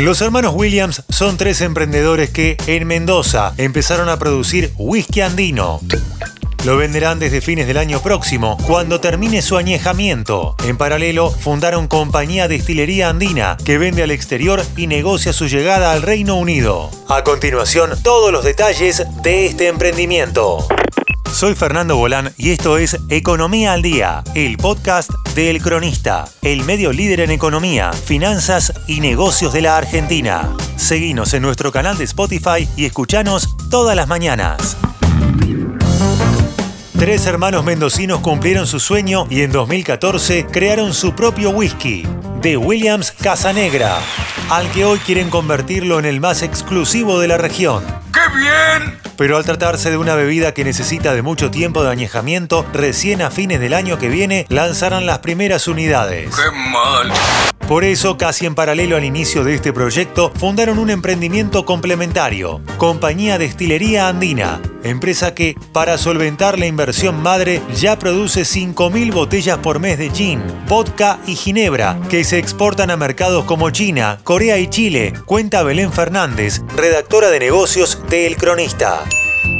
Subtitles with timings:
[0.00, 5.78] Los hermanos Williams son tres emprendedores que en Mendoza empezaron a producir whisky andino.
[6.64, 10.56] Lo venderán desde fines del año próximo, cuando termine su añejamiento.
[10.64, 16.00] En paralelo, fundaron compañía Destilería Andina, que vende al exterior y negocia su llegada al
[16.00, 16.90] Reino Unido.
[17.06, 20.66] A continuación, todos los detalles de este emprendimiento.
[21.30, 26.64] Soy Fernando Bolán y esto es Economía al Día, el podcast de El Cronista, el
[26.64, 30.48] medio líder en economía, finanzas y negocios de la Argentina.
[30.76, 34.76] Seguinos en nuestro canal de Spotify y escuchanos todas las mañanas.
[36.98, 42.06] Tres hermanos mendocinos cumplieron su sueño y en 2014 crearon su propio whisky,
[42.42, 43.98] The Williams Casanegra,
[44.50, 47.84] al que hoy quieren convertirlo en el más exclusivo de la región.
[48.12, 49.09] ¡Qué bien!
[49.20, 53.30] Pero al tratarse de una bebida que necesita de mucho tiempo de añejamiento, recién a
[53.30, 56.34] fines del año que viene lanzarán las primeras unidades.
[56.34, 57.12] ¡Qué mal!
[57.68, 63.36] Por eso, casi en paralelo al inicio de este proyecto, fundaron un emprendimiento complementario, Compañía
[63.36, 69.98] Destilería Andina, empresa que, para solventar la inversión madre, ya produce 5.000 botellas por mes
[69.98, 75.12] de gin, vodka y ginebra, que se exportan a mercados como China, Corea y Chile,
[75.26, 79.04] cuenta Belén Fernández, redactora de negocios de El Cronista.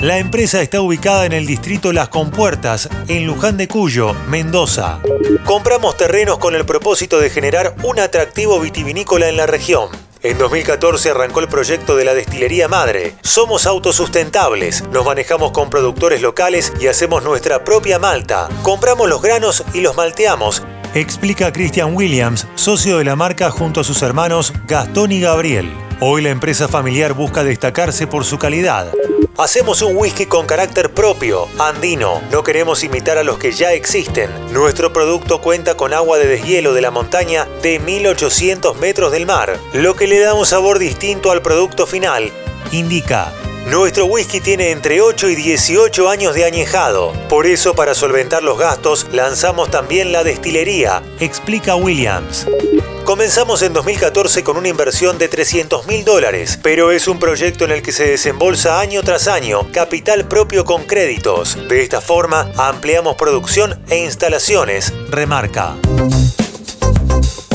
[0.00, 5.00] La empresa está ubicada en el distrito Las Compuertas, en Luján de Cuyo, Mendoza.
[5.44, 9.88] Compramos terrenos con el propósito de generar un atractivo vitivinícola en la región.
[10.26, 13.14] En 2014 arrancó el proyecto de la destilería madre.
[13.22, 18.48] Somos autosustentables, nos manejamos con productores locales y hacemos nuestra propia malta.
[18.64, 20.64] Compramos los granos y los malteamos.
[20.94, 25.85] Explica Christian Williams, socio de la marca junto a sus hermanos Gastón y Gabriel.
[25.98, 28.92] Hoy la empresa familiar busca destacarse por su calidad.
[29.38, 32.20] Hacemos un whisky con carácter propio, andino.
[32.30, 34.30] No queremos imitar a los que ya existen.
[34.52, 39.58] Nuestro producto cuenta con agua de deshielo de la montaña de 1800 metros del mar,
[39.72, 42.30] lo que le da un sabor distinto al producto final.
[42.72, 43.32] Indica.
[43.66, 47.12] Nuestro whisky tiene entre 8 y 18 años de añejado.
[47.28, 52.46] Por eso, para solventar los gastos, lanzamos también la destilería, explica Williams.
[53.04, 57.72] Comenzamos en 2014 con una inversión de 300 mil dólares, pero es un proyecto en
[57.72, 61.58] el que se desembolsa año tras año capital propio con créditos.
[61.68, 65.74] De esta forma, ampliamos producción e instalaciones, remarca.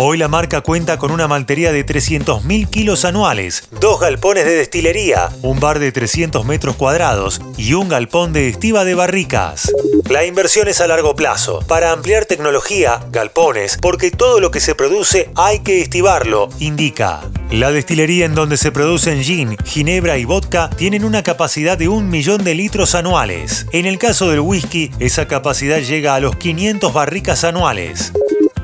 [0.03, 5.29] Hoy la marca cuenta con una maltería de 300.000 kilos anuales, dos galpones de destilería,
[5.44, 9.72] un bar de 300 metros cuadrados y un galpón de estiva de barricas.
[10.09, 14.73] La inversión es a largo plazo, para ampliar tecnología, galpones, porque todo lo que se
[14.73, 17.22] produce hay que estivarlo, indica.
[17.51, 22.09] La destilería en donde se producen gin, ginebra y vodka tienen una capacidad de un
[22.09, 23.68] millón de litros anuales.
[23.72, 28.12] En el caso del whisky, esa capacidad llega a los 500 barricas anuales.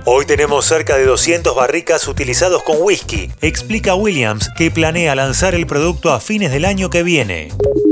[0.10, 5.68] Hoy tenemos cerca de 200 barricas utilizados con whisky, explica Williams, que planea lanzar el
[5.68, 7.50] producto a fines del año que viene.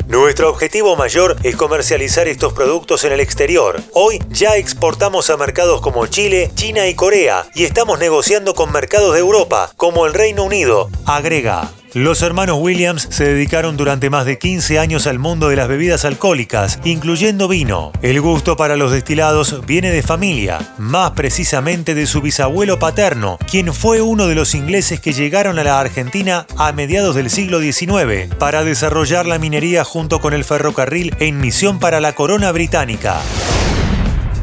[0.07, 3.81] Nuestro objetivo mayor es comercializar estos productos en el exterior.
[3.93, 9.13] Hoy ya exportamos a mercados como Chile, China y Corea y estamos negociando con mercados
[9.13, 11.71] de Europa, como el Reino Unido, agrega.
[11.95, 16.03] Los hermanos Williams se dedicaron durante más de 15 años al mundo de las bebidas
[16.03, 17.93] alcohólicas, incluyendo vino.
[18.01, 23.73] El gusto para los destilados viene de familia, más precisamente de su bisabuelo paterno, quien
[23.73, 28.35] fue uno de los ingleses que llegaron a la Argentina a mediados del siglo XIX
[28.37, 33.21] para desarrollar la minería junto con el ferrocarril en misión para la corona británica.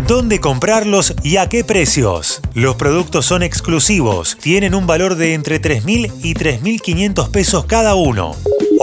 [0.08, 2.40] ¿Dónde comprarlos y a qué precios?
[2.54, 8.34] Los productos son exclusivos, tienen un valor de entre 3.000 y 3.500 pesos cada uno.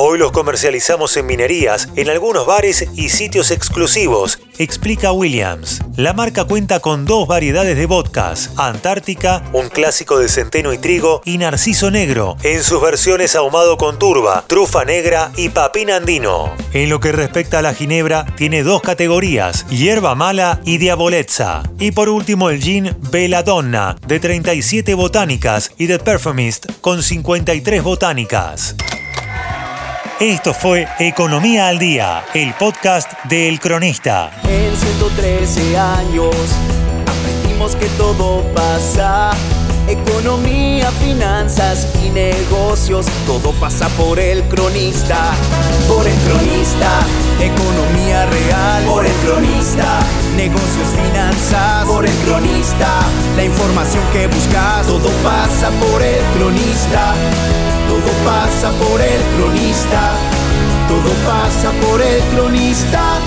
[0.02, 5.82] Hoy los comercializamos en minerías, en algunos bares y sitios exclusivos, explica Williams.
[5.98, 11.22] La marca cuenta con dos variedades de vodkas, Antártica, un clásico de centeno y trigo,
[11.26, 16.56] y Narciso Negro, en sus versiones ahumado con turba, trufa negra y papín andino.
[16.72, 21.64] En lo que respecta a la ginebra, tiene dos categorías, hierba mala y diabolezza.
[21.78, 28.78] Y por último el gin Belladonna, de 37 botánicas, y The Perfumist, con 53 botánicas.
[30.19, 34.30] Esto fue Economía al Día, el podcast de Cronista.
[34.50, 36.36] En 113 años
[37.07, 39.31] aprendimos que todo pasa.
[39.88, 45.31] Economía, finanzas y negocios, todo pasa por el cronista.
[45.88, 47.00] Por el cronista,
[47.39, 48.83] economía real.
[48.83, 50.01] Por el cronista,
[50.36, 51.86] negocios, finanzas.
[51.86, 52.89] Por el cronista,
[53.38, 57.16] la información que buscas, todo pasa por el cronista.
[57.89, 60.13] Todo pasa por el cronista.
[60.88, 63.19] Todo pasa por el cronista.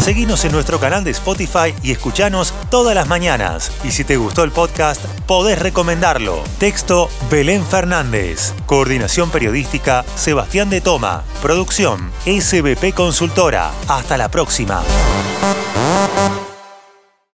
[0.00, 3.72] Seguinos en nuestro canal de Spotify y escuchanos todas las mañanas.
[3.82, 6.42] Y si te gustó el podcast, podés recomendarlo.
[6.58, 8.54] Texto Belén Fernández.
[8.66, 11.24] Coordinación periodística Sebastián de Toma.
[11.42, 13.72] Producción SBP Consultora.
[13.88, 14.82] Hasta la próxima.